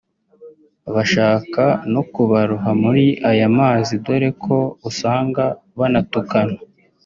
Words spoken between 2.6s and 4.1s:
muri aya mazi